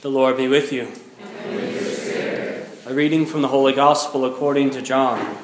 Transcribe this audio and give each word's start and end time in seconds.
The 0.00 0.10
Lord 0.10 0.36
be 0.36 0.46
with 0.46 0.72
you. 0.72 0.92
A 2.86 2.94
reading 2.94 3.26
from 3.26 3.42
the 3.42 3.48
Holy 3.48 3.72
Gospel 3.72 4.24
according 4.24 4.70
to 4.70 4.80
John. 4.80 5.36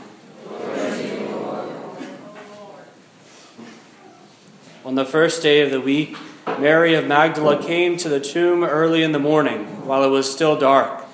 On 4.84 4.94
the 4.94 5.04
first 5.04 5.42
day 5.42 5.60
of 5.62 5.72
the 5.72 5.80
week, 5.80 6.17
Mary 6.60 6.94
of 6.94 7.04
Magdala 7.04 7.60
came 7.60 7.96
to 7.96 8.09
the 8.09 8.20
tomb 8.20 8.62
early 8.62 9.02
in 9.02 9.11
the 9.11 9.18
morning, 9.18 9.85
while 9.89 10.05
it 10.05 10.11
was 10.11 10.32
still 10.32 10.57
dark, 10.57 11.05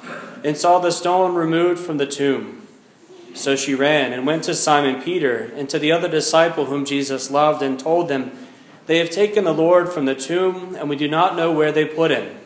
and 0.45 0.55
saw 0.55 0.79
the 0.79 0.91
stone 0.91 1.35
removed 1.35 1.81
from 1.81 1.97
the 1.97 2.07
tomb. 2.07 2.67
So 3.33 3.57
she 3.57 3.75
ran 3.75 4.13
and 4.13 4.27
went 4.27 4.45
to 4.45 4.55
Simon 4.55 5.01
Peter 5.01 5.51
and 5.57 5.67
to 5.71 5.79
the 5.79 5.93
other 5.93 6.09
disciple 6.09 6.67
whom 6.67 6.85
Jesus 6.85 7.31
loved, 7.31 7.63
and 7.63 7.81
told 7.81 8.09
them, 8.09 8.33
They 8.85 8.99
have 8.99 9.09
taken 9.09 9.45
the 9.45 9.55
Lord 9.55 9.89
from 9.91 10.05
the 10.05 10.15
tomb, 10.15 10.75
and 10.75 10.91
we 10.91 10.97
do 10.97 11.09
not 11.09 11.37
know 11.37 11.51
where 11.51 11.73
they 11.73 11.87
put 11.87 12.11
him. 12.11 12.40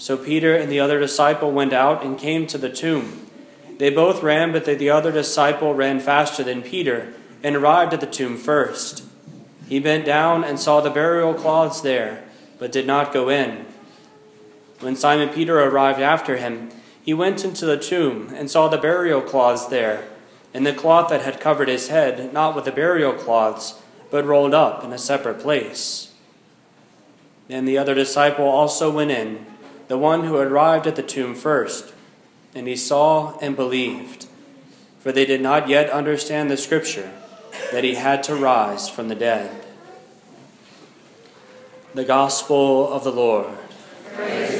So 0.00 0.16
Peter 0.16 0.56
and 0.56 0.72
the 0.72 0.80
other 0.80 0.98
disciple 0.98 1.52
went 1.52 1.74
out 1.74 2.02
and 2.02 2.18
came 2.18 2.46
to 2.46 2.56
the 2.56 2.70
tomb. 2.70 3.26
They 3.76 3.90
both 3.90 4.22
ran, 4.22 4.50
but 4.50 4.64
the 4.64 4.88
other 4.88 5.12
disciple 5.12 5.74
ran 5.74 6.00
faster 6.00 6.42
than 6.42 6.62
Peter 6.62 7.12
and 7.42 7.54
arrived 7.54 7.92
at 7.92 8.00
the 8.00 8.06
tomb 8.06 8.38
first. 8.38 9.04
He 9.68 9.78
bent 9.78 10.06
down 10.06 10.42
and 10.42 10.58
saw 10.58 10.80
the 10.80 10.88
burial 10.88 11.34
cloths 11.34 11.82
there, 11.82 12.24
but 12.58 12.72
did 12.72 12.86
not 12.86 13.12
go 13.12 13.28
in. 13.28 13.66
When 14.80 14.96
Simon 14.96 15.28
Peter 15.28 15.60
arrived 15.60 16.00
after 16.00 16.38
him, 16.38 16.70
he 17.02 17.12
went 17.12 17.44
into 17.44 17.66
the 17.66 17.76
tomb 17.76 18.32
and 18.34 18.50
saw 18.50 18.68
the 18.68 18.78
burial 18.78 19.20
cloths 19.20 19.66
there, 19.66 20.08
and 20.54 20.64
the 20.64 20.72
cloth 20.72 21.10
that 21.10 21.26
had 21.26 21.40
covered 21.40 21.68
his 21.68 21.88
head, 21.88 22.32
not 22.32 22.56
with 22.56 22.64
the 22.64 22.72
burial 22.72 23.12
cloths, 23.12 23.74
but 24.10 24.24
rolled 24.24 24.54
up 24.54 24.82
in 24.82 24.94
a 24.94 24.98
separate 24.98 25.40
place. 25.40 26.14
Then 27.48 27.66
the 27.66 27.76
other 27.76 27.94
disciple 27.94 28.46
also 28.46 28.90
went 28.90 29.10
in 29.10 29.49
the 29.90 29.98
one 29.98 30.22
who 30.22 30.36
arrived 30.36 30.86
at 30.86 30.94
the 30.94 31.02
tomb 31.02 31.34
first, 31.34 31.92
and 32.54 32.68
he 32.68 32.76
saw 32.76 33.36
and 33.40 33.56
believed, 33.56 34.28
for 35.00 35.10
they 35.10 35.26
did 35.26 35.40
not 35.40 35.68
yet 35.68 35.90
understand 35.90 36.48
the 36.48 36.56
scripture 36.56 37.10
that 37.72 37.82
he 37.82 37.96
had 37.96 38.22
to 38.22 38.36
rise 38.36 38.88
from 38.88 39.08
the 39.08 39.16
dead. 39.16 39.50
The 41.92 42.04
Gospel 42.04 42.92
of 42.92 43.02
the 43.02 43.10
Lord. 43.10 43.58
Praise 44.14 44.59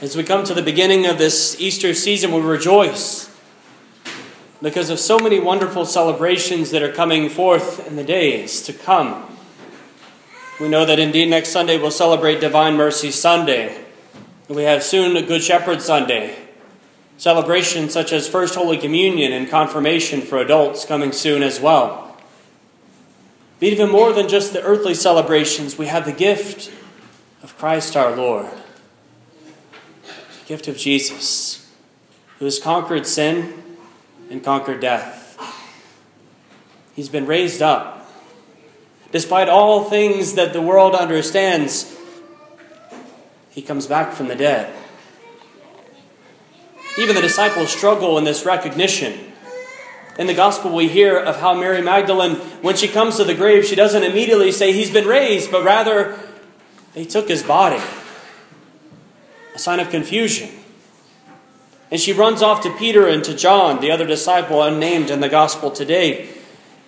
As 0.00 0.16
we 0.16 0.22
come 0.22 0.44
to 0.44 0.54
the 0.54 0.62
beginning 0.62 1.06
of 1.06 1.18
this 1.18 1.60
Easter 1.60 1.92
season, 1.92 2.30
we 2.30 2.40
rejoice 2.40 3.28
because 4.62 4.90
of 4.90 5.00
so 5.00 5.18
many 5.18 5.40
wonderful 5.40 5.84
celebrations 5.84 6.70
that 6.70 6.84
are 6.84 6.92
coming 6.92 7.28
forth 7.28 7.84
in 7.84 7.96
the 7.96 8.04
days 8.04 8.62
to 8.62 8.72
come. 8.72 9.26
We 10.60 10.68
know 10.68 10.84
that 10.84 11.00
indeed 11.00 11.28
next 11.28 11.48
Sunday 11.48 11.78
we'll 11.78 11.90
celebrate 11.90 12.40
Divine 12.40 12.76
Mercy 12.76 13.10
Sunday. 13.10 13.86
We 14.46 14.62
have 14.62 14.84
soon 14.84 15.16
a 15.16 15.22
Good 15.22 15.42
Shepherd 15.42 15.82
Sunday. 15.82 16.46
Celebrations 17.16 17.92
such 17.92 18.12
as 18.12 18.28
First 18.28 18.54
Holy 18.54 18.78
Communion 18.78 19.32
and 19.32 19.50
Confirmation 19.50 20.20
for 20.20 20.38
adults 20.38 20.84
coming 20.84 21.10
soon 21.10 21.42
as 21.42 21.58
well. 21.58 22.16
But 23.58 23.70
even 23.70 23.90
more 23.90 24.12
than 24.12 24.28
just 24.28 24.52
the 24.52 24.62
earthly 24.62 24.94
celebrations, 24.94 25.76
we 25.76 25.86
have 25.86 26.04
the 26.04 26.12
gift 26.12 26.70
of 27.42 27.58
Christ 27.58 27.96
our 27.96 28.14
Lord 28.14 28.57
gift 30.48 30.66
of 30.66 30.78
Jesus, 30.78 31.70
who 32.38 32.46
has 32.46 32.58
conquered 32.58 33.06
sin 33.06 33.62
and 34.30 34.42
conquered 34.42 34.80
death. 34.80 35.36
He's 36.96 37.10
been 37.10 37.26
raised 37.26 37.60
up. 37.60 38.10
Despite 39.12 39.50
all 39.50 39.84
things 39.84 40.34
that 40.34 40.54
the 40.54 40.62
world 40.62 40.94
understands, 40.94 41.94
he 43.50 43.60
comes 43.60 43.86
back 43.86 44.14
from 44.14 44.28
the 44.28 44.34
dead. 44.34 44.74
Even 46.96 47.14
the 47.14 47.20
disciples 47.20 47.68
struggle 47.68 48.16
in 48.16 48.24
this 48.24 48.46
recognition. 48.46 49.32
In 50.18 50.26
the 50.26 50.34
gospel, 50.34 50.74
we 50.74 50.88
hear 50.88 51.18
of 51.18 51.40
how 51.40 51.52
Mary 51.52 51.82
Magdalene, 51.82 52.36
when 52.62 52.74
she 52.74 52.88
comes 52.88 53.18
to 53.18 53.24
the 53.24 53.34
grave, 53.34 53.66
she 53.66 53.76
doesn't 53.76 54.02
immediately 54.02 54.50
say, 54.50 54.72
He's 54.72 54.90
been 54.90 55.06
raised, 55.06 55.52
but 55.52 55.62
rather, 55.62 56.18
they 56.94 57.04
took 57.04 57.28
his 57.28 57.42
body 57.42 57.82
a 59.58 59.60
sign 59.60 59.80
of 59.80 59.90
confusion. 59.90 60.50
And 61.90 62.00
she 62.00 62.12
runs 62.12 62.42
off 62.42 62.62
to 62.62 62.70
Peter 62.76 63.08
and 63.08 63.24
to 63.24 63.34
John, 63.34 63.80
the 63.80 63.90
other 63.90 64.06
disciple 64.06 64.62
unnamed 64.62 65.10
in 65.10 65.18
the 65.18 65.28
gospel 65.28 65.72
today, 65.72 66.28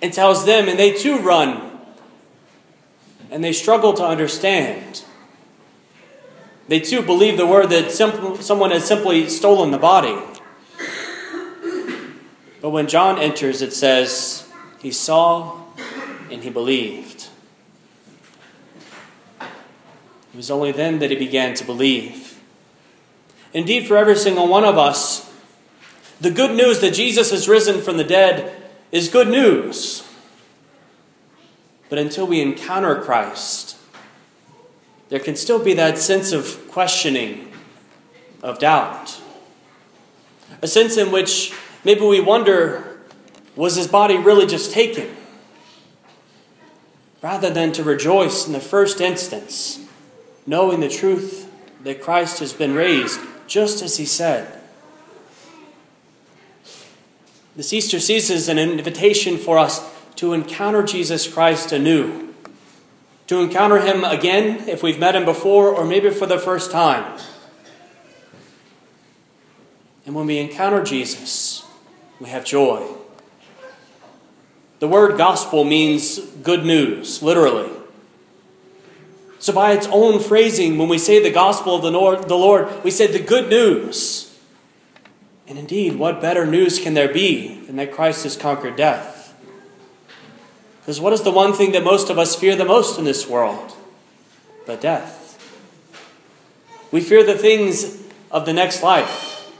and 0.00 0.12
tells 0.12 0.47
them, 0.47 0.69
and 0.69 0.78
they 0.78 0.92
too 0.92 1.19
run. 1.19 1.69
And 3.28 3.42
they 3.42 3.53
struggle 3.53 3.92
to 3.94 4.04
understand. 4.04 5.04
They 6.69 6.78
too 6.78 7.03
believe 7.03 7.38
the 7.38 7.47
word 7.47 7.70
that 7.70 7.91
someone 7.91 8.70
has 8.70 8.87
simply 8.87 9.28
stolen 9.28 9.72
the 9.72 9.78
body. 9.78 10.16
But 12.60 12.70
when 12.70 12.87
John 12.87 13.19
enters, 13.19 13.62
it 13.62 13.72
says, 13.72 14.48
he 14.81 14.92
saw 14.92 15.60
and 16.31 16.44
he 16.44 16.50
believed. 16.50 17.31
It 19.41 20.37
was 20.37 20.52
only 20.52 20.70
then 20.70 21.00
that 21.00 21.10
he 21.10 21.16
began 21.16 21.54
to 21.54 21.64
believe. 21.64 22.30
Indeed, 23.53 23.87
for 23.87 23.97
every 23.97 24.16
single 24.16 24.47
one 24.47 24.65
of 24.65 24.78
us, 24.78 25.33
the 26.21 26.31
good 26.31 26.55
news 26.55 26.81
that 26.81 26.94
Jesus 26.94 27.31
has 27.31 27.49
risen 27.49 27.81
from 27.81 27.97
the 27.97 28.05
dead 28.05 28.55
is 28.93 29.09
good 29.09 29.28
news. 29.28 30.06
But 31.88 31.99
until 31.99 32.27
we 32.27 32.41
encounter 32.41 33.00
Christ, 33.00 33.77
there 35.09 35.19
can 35.19 35.34
still 35.34 35.62
be 35.62 35.75
that 35.75 35.99
sense 35.99 36.31
of 36.31 36.69
questioning, 36.71 37.53
of 38.43 38.61
doubt. 38.61 39.21
A 40.62 40.69
sense 40.69 40.97
in 40.97 41.11
which 41.11 41.53
maybe 41.84 42.03
we 42.03 42.21
wonder 42.21 43.00
was 43.56 43.75
his 43.75 43.88
body 43.88 44.17
really 44.17 44.47
just 44.47 44.71
taken? 44.71 45.17
Rather 47.22 47.50
than 47.50 47.72
to 47.72 47.82
rejoice 47.82 48.47
in 48.47 48.53
the 48.53 48.61
first 48.61 49.00
instance, 49.00 49.84
knowing 50.47 50.81
the 50.81 50.88
truth 50.88 51.50
that 51.82 52.00
Christ 52.00 52.38
has 52.38 52.53
been 52.53 52.75
raised 52.75 53.21
just 53.50 53.83
as 53.83 53.97
he 53.97 54.06
said. 54.06 54.61
This 57.56 57.72
Easter 57.72 57.99
season 57.99 58.37
is 58.37 58.49
an 58.49 58.59
invitation 58.59 59.37
for 59.37 59.59
us 59.59 59.93
to 60.15 60.33
encounter 60.33 60.84
Jesus 60.84 61.31
Christ 61.31 61.72
anew, 61.72 62.33
to 63.27 63.41
encounter 63.41 63.81
him 63.81 64.05
again 64.05 64.69
if 64.69 64.84
we've 64.84 65.00
met 65.00 65.16
him 65.16 65.25
before 65.25 65.75
or 65.75 65.84
maybe 65.84 66.11
for 66.11 66.27
the 66.27 66.38
first 66.38 66.71
time. 66.71 67.19
And 70.06 70.15
when 70.15 70.27
we 70.27 70.38
encounter 70.38 70.82
Jesus, 70.84 71.65
we 72.21 72.28
have 72.28 72.44
joy. 72.44 72.87
The 74.78 74.88
word 74.88 75.19
gospel 75.19 75.65
means 75.65 76.21
good 76.21 76.65
news, 76.65 77.21
literally. 77.21 77.80
So, 79.41 79.55
by 79.55 79.73
its 79.73 79.87
own 79.91 80.21
phrasing, 80.21 80.77
when 80.77 80.91
we 80.91 80.99
say 80.99 81.19
the 81.19 81.31
gospel 81.31 81.75
of 81.75 81.81
the 81.83 82.37
Lord, 82.37 82.84
we 82.84 82.91
say 82.91 83.06
the 83.06 83.19
good 83.19 83.49
news. 83.49 84.39
And 85.49 85.59
indeed, 85.59 85.97
what 85.97 86.21
better 86.21 86.47
news 86.47 86.78
can 86.78 86.93
there 86.93 87.12
be 87.12 87.55
than 87.61 87.77
that 87.77 87.91
Christ 87.91 88.25
has 88.25 88.37
conquered 88.37 88.77
death? 88.77 89.34
Because 90.81 91.00
what 91.00 91.15
is 91.15 91.23
the 91.23 91.31
one 91.31 91.55
thing 91.55 91.73
that 91.73 91.83
most 91.83 92.11
of 92.11 92.19
us 92.19 92.37
fear 92.37 92.55
the 92.55 92.67
most 92.67 92.99
in 92.99 93.06
this 93.06 93.27
world? 93.27 93.73
But 94.67 94.83
death. 94.83 95.39
We 96.93 97.00
fear 97.00 97.25
the 97.25 97.34
things 97.34 97.99
of 98.31 98.45
the 98.45 98.53
next 98.53 98.83
life 98.83 99.50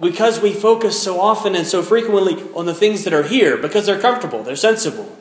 because 0.00 0.40
we 0.40 0.54
focus 0.54 1.00
so 1.00 1.20
often 1.20 1.54
and 1.54 1.66
so 1.66 1.82
frequently 1.82 2.42
on 2.54 2.64
the 2.64 2.74
things 2.74 3.04
that 3.04 3.12
are 3.12 3.24
here 3.24 3.58
because 3.58 3.84
they're 3.84 4.00
comfortable, 4.00 4.42
they're 4.42 4.56
sensible 4.56 5.17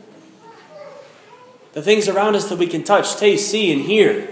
the 1.78 1.84
things 1.84 2.08
around 2.08 2.36
us 2.36 2.50
that 2.50 2.58
we 2.58 2.66
can 2.66 2.84
touch, 2.84 3.18
taste, 3.18 3.52
see, 3.52 3.72
and 3.72 3.84
hear. 3.84 4.28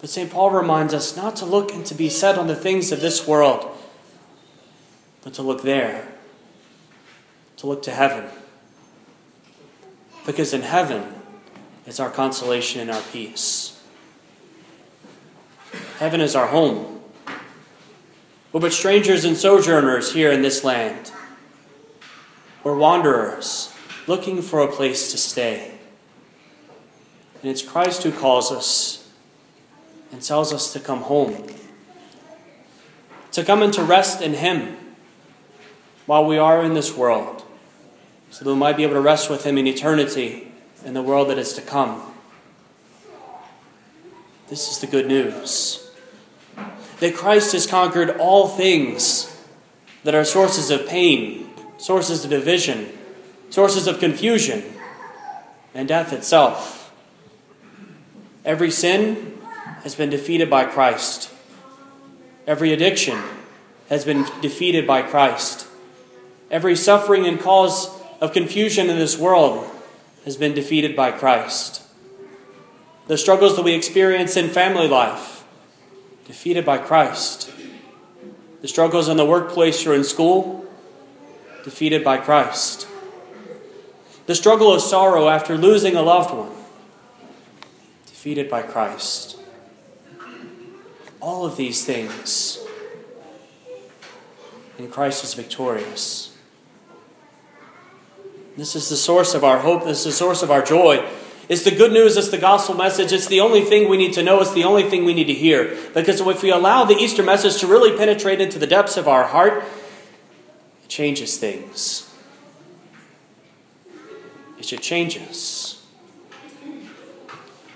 But 0.00 0.08
St. 0.08 0.30
Paul 0.30 0.52
reminds 0.52 0.94
us 0.94 1.16
not 1.16 1.34
to 1.36 1.44
look 1.44 1.74
and 1.74 1.84
to 1.86 1.96
be 1.96 2.08
set 2.08 2.38
on 2.38 2.46
the 2.46 2.54
things 2.54 2.92
of 2.92 3.00
this 3.00 3.26
world, 3.26 3.76
but 5.24 5.34
to 5.34 5.42
look 5.42 5.62
there, 5.62 6.06
to 7.56 7.66
look 7.66 7.82
to 7.82 7.90
heaven. 7.90 8.26
Because 10.24 10.54
in 10.54 10.62
heaven 10.62 11.12
is 11.86 11.98
our 11.98 12.10
consolation 12.10 12.80
and 12.80 12.92
our 12.92 13.02
peace. 13.10 13.82
Heaven 15.98 16.20
is 16.20 16.36
our 16.36 16.46
home. 16.46 17.00
We're 18.52 18.60
but 18.60 18.72
strangers 18.72 19.24
and 19.24 19.36
sojourners 19.36 20.12
here 20.12 20.30
in 20.30 20.42
this 20.42 20.62
land. 20.62 21.10
We're 22.62 22.76
wanderers 22.76 23.74
looking 24.10 24.42
for 24.42 24.58
a 24.58 24.66
place 24.66 25.12
to 25.12 25.16
stay. 25.16 25.70
And 27.40 27.48
it's 27.48 27.62
Christ 27.62 28.02
who 28.02 28.10
calls 28.10 28.50
us 28.50 29.08
and 30.10 30.20
tells 30.20 30.52
us 30.52 30.72
to 30.72 30.80
come 30.80 31.02
home. 31.02 31.46
to 33.30 33.44
come 33.44 33.62
and 33.62 33.72
to 33.72 33.84
rest 33.84 34.20
in 34.20 34.34
Him 34.34 34.76
while 36.06 36.26
we 36.26 36.36
are 36.36 36.64
in 36.64 36.74
this 36.74 36.96
world, 36.96 37.44
so 38.30 38.44
that 38.44 38.50
we 38.50 38.56
might 38.56 38.76
be 38.76 38.82
able 38.82 38.94
to 38.94 39.00
rest 39.00 39.30
with 39.30 39.46
Him 39.46 39.56
in 39.56 39.68
eternity 39.68 40.50
in 40.84 40.94
the 40.94 41.02
world 41.02 41.30
that 41.30 41.38
is 41.38 41.52
to 41.52 41.62
come. 41.62 42.02
This 44.48 44.68
is 44.68 44.80
the 44.80 44.88
good 44.88 45.06
news 45.06 45.88
that 46.98 47.14
Christ 47.14 47.52
has 47.52 47.68
conquered 47.68 48.10
all 48.18 48.48
things 48.48 49.40
that 50.02 50.16
are 50.16 50.24
sources 50.24 50.72
of 50.72 50.88
pain, 50.88 51.48
sources 51.78 52.24
of 52.24 52.30
division, 52.30 52.88
sources 53.50 53.86
of 53.86 53.98
confusion, 53.98 54.62
and 55.74 55.86
death 55.86 56.12
itself. 56.12 56.92
Every 58.44 58.70
sin 58.70 59.38
has 59.82 59.94
been 59.94 60.10
defeated 60.10 60.48
by 60.48 60.64
Christ. 60.64 61.30
Every 62.46 62.72
addiction 62.72 63.22
has 63.88 64.04
been 64.04 64.26
defeated 64.40 64.86
by 64.86 65.02
Christ. 65.02 65.66
Every 66.50 66.74
suffering 66.74 67.26
and 67.26 67.38
cause 67.38 68.00
of 68.20 68.32
confusion 68.32 68.88
in 68.88 68.98
this 68.98 69.18
world 69.18 69.68
has 70.24 70.36
been 70.36 70.54
defeated 70.54 70.96
by 70.96 71.12
Christ. 71.12 71.82
The 73.06 73.18
struggles 73.18 73.56
that 73.56 73.64
we 73.64 73.72
experience 73.72 74.36
in 74.36 74.48
family 74.48 74.88
life, 74.88 75.44
defeated 76.26 76.64
by 76.64 76.78
Christ. 76.78 77.52
The 78.62 78.68
struggles 78.68 79.08
in 79.08 79.16
the 79.16 79.24
workplace 79.24 79.86
or 79.86 79.94
in 79.94 80.04
school, 80.04 80.66
defeated 81.64 82.04
by 82.04 82.18
Christ. 82.18 82.86
The 84.30 84.36
struggle 84.36 84.72
of 84.72 84.80
sorrow 84.80 85.28
after 85.28 85.58
losing 85.58 85.96
a 85.96 86.02
loved 86.02 86.32
one, 86.32 86.52
defeated 88.06 88.48
by 88.48 88.62
Christ. 88.62 89.36
All 91.18 91.44
of 91.44 91.56
these 91.56 91.84
things, 91.84 92.60
and 94.78 94.88
Christ 94.88 95.24
is 95.24 95.34
victorious. 95.34 96.38
This 98.56 98.76
is 98.76 98.88
the 98.88 98.96
source 98.96 99.34
of 99.34 99.42
our 99.42 99.58
hope. 99.58 99.82
This 99.82 99.98
is 99.98 100.04
the 100.04 100.12
source 100.12 100.44
of 100.44 100.50
our 100.52 100.62
joy. 100.62 101.04
It's 101.48 101.64
the 101.64 101.74
good 101.74 101.90
news. 101.90 102.16
It's 102.16 102.28
the 102.28 102.38
gospel 102.38 102.76
message. 102.76 103.12
It's 103.12 103.26
the 103.26 103.40
only 103.40 103.62
thing 103.62 103.88
we 103.88 103.96
need 103.96 104.12
to 104.12 104.22
know. 104.22 104.40
It's 104.40 104.54
the 104.54 104.62
only 104.62 104.84
thing 104.84 105.04
we 105.04 105.12
need 105.12 105.26
to 105.26 105.34
hear. 105.34 105.76
Because 105.92 106.20
if 106.20 106.42
we 106.44 106.52
allow 106.52 106.84
the 106.84 106.94
Easter 106.94 107.24
message 107.24 107.58
to 107.62 107.66
really 107.66 107.98
penetrate 107.98 108.40
into 108.40 108.60
the 108.60 108.68
depths 108.68 108.96
of 108.96 109.08
our 109.08 109.24
heart, 109.24 109.64
it 110.84 110.88
changes 110.88 111.36
things. 111.36 112.09
Should 114.70 114.82
change 114.82 115.18
us. 115.18 115.84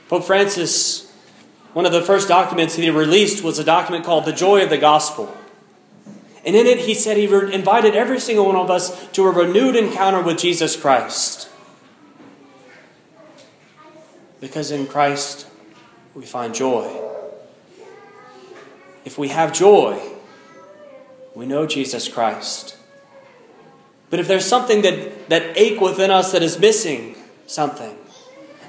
Pope 0.08 0.22
Francis, 0.22 1.12
one 1.72 1.86
of 1.86 1.90
the 1.90 2.00
first 2.00 2.28
documents 2.28 2.76
he 2.76 2.88
released 2.88 3.42
was 3.42 3.58
a 3.58 3.64
document 3.64 4.04
called 4.04 4.26
The 4.26 4.32
Joy 4.32 4.62
of 4.62 4.70
the 4.70 4.78
Gospel. 4.78 5.36
And 6.46 6.54
in 6.54 6.66
it, 6.66 6.78
he 6.78 6.94
said 6.94 7.16
he 7.16 7.24
invited 7.24 7.96
every 7.96 8.20
single 8.20 8.46
one 8.46 8.54
of 8.54 8.70
us 8.70 9.08
to 9.10 9.24
a 9.24 9.30
renewed 9.32 9.74
encounter 9.74 10.22
with 10.22 10.38
Jesus 10.38 10.76
Christ. 10.76 11.48
Because 14.40 14.70
in 14.70 14.86
Christ, 14.86 15.48
we 16.14 16.24
find 16.24 16.54
joy. 16.54 16.96
If 19.04 19.18
we 19.18 19.30
have 19.30 19.52
joy, 19.52 20.00
we 21.34 21.44
know 21.44 21.66
Jesus 21.66 22.06
Christ. 22.06 22.76
But 24.10 24.20
if 24.20 24.28
there's 24.28 24.44
something 24.44 24.82
that, 24.82 25.28
that 25.28 25.56
ache 25.56 25.80
within 25.80 26.10
us 26.10 26.32
that 26.32 26.42
is 26.42 26.58
missing 26.58 27.16
something, 27.46 27.96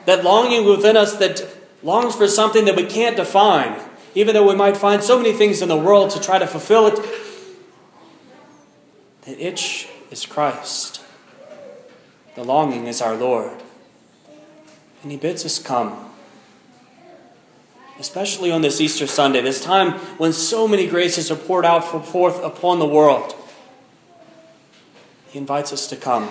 that 0.05 0.23
longing 0.23 0.65
within 0.65 0.97
us 0.97 1.15
that 1.17 1.47
longs 1.83 2.15
for 2.15 2.27
something 2.27 2.65
that 2.65 2.75
we 2.75 2.85
can't 2.85 3.15
define, 3.15 3.79
even 4.15 4.33
though 4.33 4.47
we 4.47 4.55
might 4.55 4.77
find 4.77 5.03
so 5.03 5.17
many 5.17 5.33
things 5.33 5.61
in 5.61 5.69
the 5.69 5.77
world 5.77 6.09
to 6.11 6.19
try 6.19 6.39
to 6.39 6.47
fulfill 6.47 6.87
it, 6.87 6.99
the 9.23 9.45
itch 9.45 9.87
is 10.11 10.25
Christ. 10.25 11.01
The 12.35 12.43
longing 12.43 12.87
is 12.87 13.01
our 13.01 13.15
Lord. 13.15 13.61
And 15.01 15.11
He 15.11 15.17
bids 15.17 15.45
us 15.45 15.59
come. 15.59 16.11
Especially 17.99 18.51
on 18.51 18.61
this 18.61 18.81
Easter 18.81 19.07
Sunday, 19.07 19.41
this 19.41 19.63
time 19.63 19.93
when 20.17 20.33
so 20.33 20.67
many 20.67 20.85
graces 20.85 21.31
are 21.31 21.35
poured 21.35 21.65
out 21.65 21.81
forth 22.05 22.43
upon 22.43 22.79
the 22.79 22.87
world. 22.87 23.35
He 25.35 25.39
invites 25.39 25.73
us 25.73 25.85
to 25.87 25.97
come. 25.97 26.29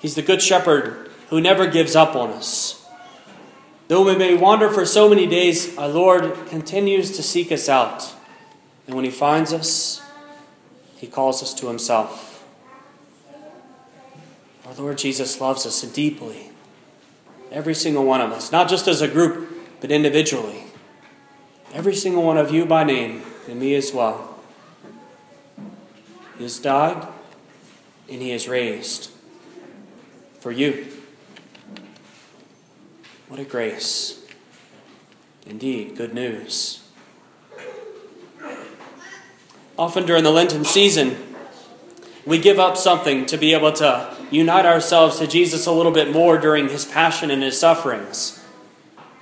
He's 0.00 0.16
the 0.16 0.22
Good 0.22 0.42
Shepherd 0.42 1.08
who 1.28 1.40
never 1.40 1.68
gives 1.68 1.94
up 1.94 2.16
on 2.16 2.30
us. 2.30 2.84
Though 3.86 4.04
we 4.04 4.16
may 4.16 4.34
wander 4.34 4.68
for 4.68 4.84
so 4.84 5.08
many 5.08 5.28
days, 5.28 5.78
our 5.78 5.86
Lord 5.86 6.34
continues 6.48 7.16
to 7.16 7.22
seek 7.22 7.52
us 7.52 7.68
out. 7.68 8.16
And 8.88 8.96
when 8.96 9.04
He 9.04 9.12
finds 9.12 9.52
us, 9.52 10.02
he 10.96 11.06
calls 11.06 11.40
us 11.40 11.54
to 11.54 11.68
himself. 11.68 12.44
Our 14.66 14.74
Lord 14.74 14.98
Jesus 14.98 15.40
loves 15.40 15.64
us 15.64 15.82
deeply. 15.82 16.50
Every 17.52 17.76
single 17.76 18.04
one 18.04 18.20
of 18.20 18.32
us, 18.32 18.50
not 18.50 18.68
just 18.68 18.88
as 18.88 19.00
a 19.00 19.06
group, 19.06 19.52
but 19.80 19.92
individually. 19.92 20.64
Every 21.72 21.94
single 21.94 22.24
one 22.24 22.38
of 22.38 22.50
you 22.50 22.66
by 22.66 22.82
name, 22.82 23.22
and 23.48 23.60
me 23.60 23.76
as 23.76 23.92
well. 23.92 24.29
He 26.40 26.44
has 26.44 26.58
died 26.58 27.06
and 28.08 28.22
he 28.22 28.32
is 28.32 28.48
raised 28.48 29.10
for 30.38 30.50
you. 30.50 30.86
What 33.28 33.38
a 33.38 33.44
grace. 33.44 34.24
Indeed, 35.44 35.98
good 35.98 36.14
news. 36.14 36.82
Often 39.78 40.06
during 40.06 40.24
the 40.24 40.30
Lenten 40.30 40.64
season, 40.64 41.18
we 42.24 42.38
give 42.38 42.58
up 42.58 42.78
something 42.78 43.26
to 43.26 43.36
be 43.36 43.52
able 43.52 43.72
to 43.74 44.16
unite 44.30 44.64
ourselves 44.64 45.18
to 45.18 45.26
Jesus 45.26 45.66
a 45.66 45.72
little 45.72 45.92
bit 45.92 46.10
more 46.10 46.38
during 46.38 46.70
his 46.70 46.86
passion 46.86 47.30
and 47.30 47.42
his 47.42 47.60
sufferings. 47.60 48.42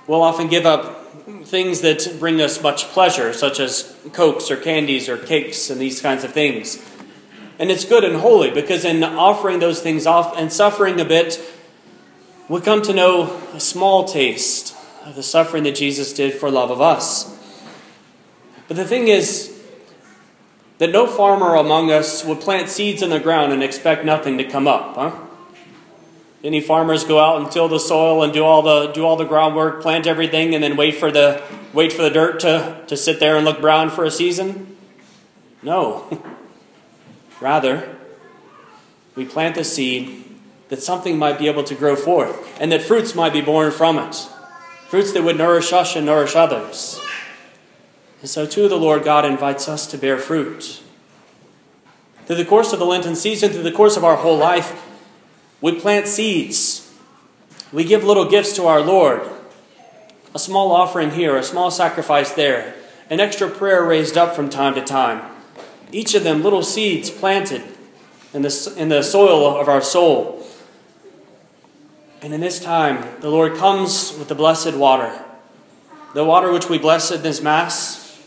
We'll 0.07 0.23
often 0.23 0.47
give 0.47 0.65
up 0.65 1.11
things 1.43 1.81
that 1.81 2.15
bring 2.17 2.39
us 2.39 2.63
much 2.63 2.85
pleasure, 2.85 3.33
such 3.33 3.59
as 3.59 3.93
cokes 4.13 4.49
or 4.49 4.55
candies 4.55 5.09
or 5.09 5.17
cakes 5.17 5.69
and 5.69 5.81
these 5.81 6.01
kinds 6.01 6.23
of 6.23 6.31
things. 6.31 6.81
And 7.59 7.69
it's 7.69 7.83
good 7.83 8.05
and 8.05 8.15
holy 8.15 8.49
because 8.49 8.85
in 8.85 9.03
offering 9.03 9.59
those 9.59 9.81
things 9.81 10.07
off 10.07 10.35
and 10.37 10.51
suffering 10.51 10.99
a 10.99 11.05
bit, 11.05 11.39
we 12.47 12.61
come 12.61 12.81
to 12.83 12.93
know 12.93 13.37
a 13.53 13.59
small 13.59 14.05
taste 14.05 14.75
of 15.05 15.15
the 15.15 15.23
suffering 15.23 15.63
that 15.63 15.75
Jesus 15.75 16.13
did 16.13 16.33
for 16.33 16.49
love 16.49 16.71
of 16.71 16.81
us. 16.81 17.37
But 18.67 18.77
the 18.77 18.85
thing 18.85 19.09
is, 19.09 19.59
that 20.79 20.91
no 20.91 21.05
farmer 21.05 21.55
among 21.55 21.91
us 21.91 22.23
would 22.23 22.39
plant 22.39 22.69
seeds 22.69 23.01
in 23.01 23.09
the 23.09 23.19
ground 23.19 23.51
and 23.51 23.61
expect 23.61 24.05
nothing 24.05 24.37
to 24.37 24.45
come 24.45 24.67
up, 24.67 24.95
huh? 24.95 25.11
Any 26.41 26.61
farmers 26.61 27.03
go 27.03 27.19
out 27.19 27.41
and 27.41 27.51
till 27.51 27.67
the 27.67 27.79
soil 27.79 28.23
and 28.23 28.31
do 28.31 28.45
all 28.45 28.61
the 28.61 28.93
do 28.93 29.05
all 29.05 29.17
the 29.17 29.25
groundwork, 29.25 29.81
plant 29.81 30.07
everything, 30.07 30.55
and 30.55 30.63
then 30.63 30.77
wait 30.77 30.95
for 30.95 31.11
the 31.11 31.43
wait 31.73 31.91
for 31.91 32.01
the 32.01 32.09
dirt 32.09 32.39
to, 32.39 32.81
to 32.87 32.95
sit 32.95 33.19
there 33.19 33.35
and 33.35 33.43
look 33.43 33.59
brown 33.59 33.89
for 33.89 34.05
a 34.05 34.11
season? 34.11 34.77
No. 35.61 36.07
Rather, 37.41 37.95
we 39.15 39.25
plant 39.25 39.55
the 39.55 39.63
seed 39.63 40.25
that 40.69 40.81
something 40.81 41.17
might 41.17 41.39
be 41.39 41.47
able 41.47 41.63
to 41.63 41.75
grow 41.75 41.95
forth, 41.95 42.59
and 42.61 42.71
that 42.71 42.81
fruits 42.81 43.15
might 43.15 43.33
be 43.33 43.41
born 43.41 43.71
from 43.71 43.97
it. 43.97 44.15
Fruits 44.87 45.11
that 45.13 45.23
would 45.23 45.37
nourish 45.37 45.73
us 45.73 45.95
and 45.95 46.05
nourish 46.05 46.35
others. 46.35 47.01
And 48.21 48.29
so, 48.29 48.45
too, 48.45 48.67
the 48.67 48.75
Lord 48.75 49.03
God 49.03 49.25
invites 49.25 49.67
us 49.67 49.87
to 49.87 49.97
bear 49.97 50.17
fruit. 50.17 50.81
Through 52.25 52.35
the 52.35 52.45
course 52.45 52.73
of 52.73 52.79
the 52.79 52.85
Lenten 52.85 53.15
season, 53.15 53.51
through 53.51 53.63
the 53.63 53.71
course 53.71 53.97
of 53.97 54.03
our 54.03 54.17
whole 54.17 54.37
life, 54.37 54.85
we 55.61 55.79
plant 55.79 56.07
seeds. 56.07 56.93
We 57.71 57.83
give 57.83 58.03
little 58.03 58.29
gifts 58.29 58.53
to 58.53 58.67
our 58.67 58.81
Lord. 58.81 59.27
A 60.35 60.39
small 60.39 60.71
offering 60.71 61.11
here, 61.11 61.35
a 61.35 61.43
small 61.43 61.71
sacrifice 61.71 62.31
there, 62.31 62.75
an 63.09 63.19
extra 63.19 63.49
prayer 63.49 63.83
raised 63.83 64.17
up 64.17 64.35
from 64.35 64.49
time 64.49 64.75
to 64.75 64.81
time. 64.81 65.38
Each 65.91 66.13
of 66.13 66.23
them 66.23 66.43
little 66.43 66.63
seeds 66.63 67.09
planted 67.09 67.63
in 68.33 68.43
the, 68.43 68.73
in 68.77 68.89
the 68.89 69.01
soil 69.01 69.59
of 69.59 69.67
our 69.67 69.81
soul. 69.81 70.45
And 72.21 72.33
in 72.33 72.41
this 72.41 72.59
time, 72.59 73.21
the 73.21 73.29
Lord 73.29 73.55
comes 73.55 74.15
with 74.17 74.27
the 74.27 74.35
blessed 74.35 74.75
water, 74.75 75.23
the 76.13 76.25
water 76.25 76.51
which 76.51 76.69
we 76.69 76.77
bless 76.77 77.11
in 77.11 77.21
this 77.21 77.41
Mass, 77.41 78.21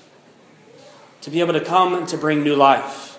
to 1.20 1.30
be 1.30 1.40
able 1.40 1.52
to 1.52 1.60
come 1.60 1.94
and 1.94 2.08
to 2.08 2.16
bring 2.16 2.42
new 2.42 2.56
life. 2.56 3.18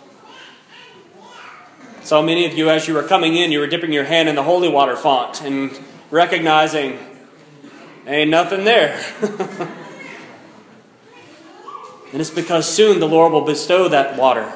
So 2.03 2.21
many 2.21 2.45
of 2.45 2.57
you, 2.57 2.69
as 2.69 2.85
you 2.85 2.95
were 2.95 3.03
coming 3.03 3.35
in, 3.35 3.51
you 3.51 3.59
were 3.59 3.67
dipping 3.67 3.93
your 3.93 4.03
hand 4.03 4.27
in 4.27 4.35
the 4.35 4.43
holy 4.43 4.67
water 4.67 4.97
font 4.97 5.41
and 5.41 5.71
recognizing, 6.11 6.99
ain't 8.05 8.29
nothing 8.29 8.65
there. 8.65 9.01
and 12.13 12.21
it's 12.21 12.29
because 12.29 12.71
soon 12.71 12.99
the 12.99 13.07
Lord 13.07 13.33
will 13.33 13.41
bestow 13.41 13.89
that 13.89 14.17
water. 14.17 14.53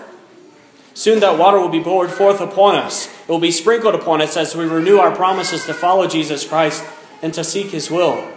Soon 0.93 1.19
that 1.21 1.39
water 1.39 1.59
will 1.59 1.69
be 1.69 1.83
poured 1.83 2.11
forth 2.11 2.39
upon 2.39 2.75
us. 2.75 3.07
It 3.07 3.29
will 3.29 3.39
be 3.39 3.51
sprinkled 3.51 3.95
upon 3.95 4.21
us 4.21 4.37
as 4.37 4.55
we 4.55 4.65
renew 4.65 4.99
our 4.99 5.13
promises 5.13 5.65
to 5.65 5.73
follow 5.73 6.07
Jesus 6.07 6.47
Christ 6.47 6.85
and 7.21 7.33
to 7.33 7.43
seek 7.43 7.71
His 7.71 7.89
will. 7.89 8.31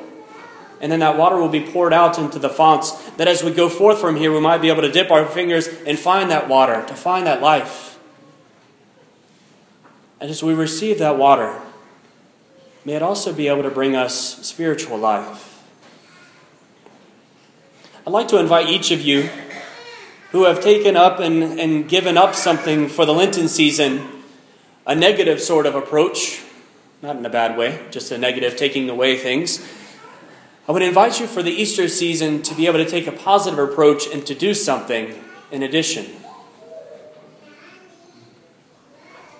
And 0.81 0.91
then 0.91 1.00
that 1.00 1.19
water 1.19 1.37
will 1.37 1.50
be 1.50 1.61
poured 1.61 1.93
out 1.93 2.19
into 2.19 2.39
the 2.39 2.49
fonts 2.49 2.93
that 3.12 3.29
as 3.29 3.45
we 3.45 3.53
go 3.53 3.69
forth 3.69 4.00
from 4.00 4.17
here, 4.17 4.33
we 4.33 4.41
might 4.41 4.62
be 4.62 4.71
able 4.71 4.83
to 4.83 4.91
dip 4.91 5.11
our 5.11 5.27
fingers 5.27 5.69
and 5.87 5.99
find 5.99 6.31
that 6.31 6.49
water, 6.49 6.83
to 6.87 6.95
find 6.95 7.27
that 7.27 7.43
life. 7.43 7.99
And 10.19 10.31
as 10.31 10.43
we 10.43 10.55
receive 10.55 10.99
that 10.99 11.19
water, 11.19 11.61
may 12.87 12.95
it 12.95 13.03
also 13.03 13.35
be 13.35 13.49
able 13.49 13.65
to 13.65 13.71
bring 13.71 13.95
us 13.95 14.47
spiritual 14.47 14.97
life. 14.97 15.60
I'd 18.07 18.12
like 18.12 18.28
to 18.28 18.38
invite 18.38 18.71
each 18.71 18.92
of 18.92 19.02
you 19.02 19.28
who 20.30 20.45
have 20.45 20.62
taken 20.62 20.97
up 20.97 21.21
and, 21.21 21.61
and 21.61 21.87
given 21.87 22.16
up 22.16 22.35
something 22.35 22.88
for 22.88 23.04
the 23.04 23.12
Lenten 23.12 23.47
season, 23.47 24.09
a 24.87 24.95
negative 24.95 25.38
sort 25.38 25.66
of 25.66 25.75
approach, 25.75 26.42
not 27.02 27.16
in 27.16 27.26
a 27.26 27.30
bad 27.30 27.59
way, 27.59 27.85
just 27.90 28.11
a 28.11 28.16
negative, 28.16 28.57
taking 28.57 28.88
away 28.88 29.19
things. 29.19 29.66
I 30.66 30.73
would 30.73 30.80
invite 30.80 31.21
you 31.21 31.26
for 31.26 31.42
the 31.42 31.50
Easter 31.50 31.88
season 31.88 32.40
to 32.42 32.54
be 32.54 32.66
able 32.66 32.78
to 32.78 32.88
take 32.88 33.07
a 33.07 33.12
positive 33.12 33.59
approach 33.59 34.07
and 34.07 34.25
to 34.26 34.35
do 34.35 34.54
something 34.54 35.23
in 35.50 35.62
addition. 35.62 36.07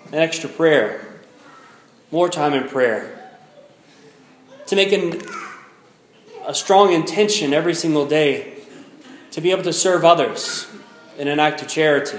An 0.07 0.19
extra 0.19 0.49
prayer, 0.49 1.19
more 2.11 2.29
time 2.29 2.53
in 2.53 2.67
prayer, 2.67 3.31
to 4.67 4.75
make 4.75 4.91
an, 4.91 5.19
a 6.45 6.53
strong 6.53 6.93
intention 6.93 7.53
every 7.53 7.73
single 7.73 8.05
day 8.05 8.53
to 9.31 9.41
be 9.41 9.51
able 9.51 9.63
to 9.63 9.73
serve 9.73 10.03
others 10.03 10.67
in 11.17 11.27
an 11.27 11.39
act 11.39 11.61
of 11.61 11.67
charity, 11.67 12.17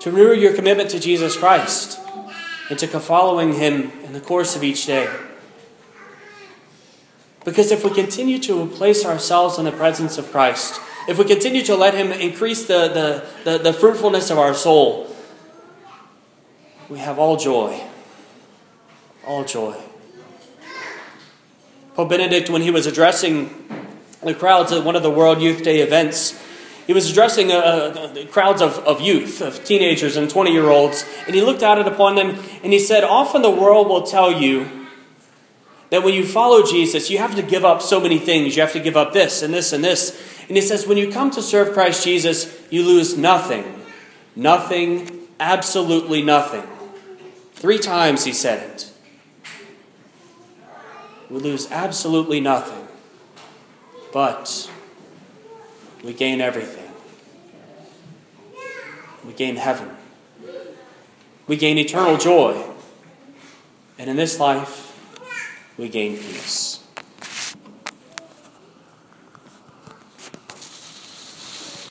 to 0.00 0.10
renew 0.10 0.32
your 0.32 0.54
commitment 0.54 0.90
to 0.90 1.00
Jesus 1.00 1.36
Christ, 1.36 1.98
and 2.70 2.78
to 2.78 2.86
following 2.86 3.54
Him 3.54 3.90
in 4.04 4.12
the 4.12 4.20
course 4.20 4.54
of 4.56 4.62
each 4.62 4.86
day. 4.86 5.08
Because 7.44 7.70
if 7.72 7.84
we 7.84 7.90
continue 7.90 8.38
to 8.40 8.66
place 8.66 9.04
ourselves 9.04 9.58
in 9.58 9.64
the 9.64 9.72
presence 9.72 10.18
of 10.18 10.30
Christ, 10.30 10.80
if 11.08 11.18
we 11.18 11.24
continue 11.24 11.62
to 11.64 11.74
let 11.74 11.94
Him 11.94 12.12
increase 12.12 12.66
the, 12.66 12.88
the, 13.44 13.50
the, 13.50 13.58
the, 13.58 13.72
fruitfulness 13.72 14.30
of 14.30 14.38
our 14.38 14.54
soul, 14.54 15.14
we 16.88 16.98
have 16.98 17.18
all 17.18 17.36
joy. 17.36 17.82
All 19.26 19.44
joy. 19.44 19.76
Pope 22.00 22.08
Benedict, 22.08 22.48
when 22.48 22.62
he 22.62 22.70
was 22.70 22.86
addressing 22.86 23.50
the 24.22 24.32
crowds 24.32 24.72
at 24.72 24.82
one 24.86 24.96
of 24.96 25.02
the 25.02 25.10
World 25.10 25.42
Youth 25.42 25.62
Day 25.62 25.80
events, 25.80 26.42
he 26.86 26.94
was 26.94 27.10
addressing 27.10 27.52
uh, 27.52 27.56
uh 27.56 28.26
crowds 28.28 28.62
of, 28.62 28.78
of 28.86 29.02
youth, 29.02 29.42
of 29.42 29.62
teenagers 29.66 30.16
and 30.16 30.30
20 30.30 30.50
year 30.50 30.70
olds, 30.70 31.04
and 31.26 31.34
he 31.34 31.42
looked 31.42 31.62
out 31.62 31.76
it 31.76 31.86
upon 31.86 32.14
them 32.14 32.42
and 32.62 32.72
he 32.72 32.78
said, 32.78 33.04
Often 33.04 33.42
the 33.42 33.50
world 33.50 33.88
will 33.88 34.04
tell 34.04 34.32
you 34.32 34.86
that 35.90 36.02
when 36.02 36.14
you 36.14 36.24
follow 36.24 36.64
Jesus, 36.64 37.10
you 37.10 37.18
have 37.18 37.34
to 37.36 37.42
give 37.42 37.66
up 37.66 37.82
so 37.82 38.00
many 38.00 38.18
things. 38.18 38.56
You 38.56 38.62
have 38.62 38.72
to 38.72 38.80
give 38.80 38.96
up 38.96 39.12
this 39.12 39.42
and 39.42 39.52
this 39.52 39.70
and 39.74 39.84
this. 39.84 40.18
And 40.48 40.56
he 40.56 40.62
says, 40.62 40.86
when 40.86 40.96
you 40.96 41.12
come 41.12 41.30
to 41.32 41.42
serve 41.42 41.74
Christ 41.74 42.02
Jesus, 42.02 42.66
you 42.70 42.82
lose 42.82 43.18
nothing. 43.18 43.84
Nothing, 44.34 45.28
absolutely 45.38 46.22
nothing. 46.22 46.66
Three 47.52 47.78
times 47.78 48.24
he 48.24 48.32
said 48.32 48.70
it. 48.70 48.89
We 51.30 51.38
lose 51.38 51.70
absolutely 51.70 52.40
nothing, 52.40 52.88
but 54.12 54.68
we 56.02 56.12
gain 56.12 56.40
everything. 56.40 56.90
We 59.24 59.32
gain 59.32 59.56
heaven. 59.56 59.96
We 61.46 61.56
gain 61.56 61.78
eternal 61.78 62.16
joy. 62.16 62.62
And 63.98 64.10
in 64.10 64.16
this 64.16 64.40
life, 64.40 64.96
we 65.78 65.88
gain 65.88 66.16
peace. 66.16 66.69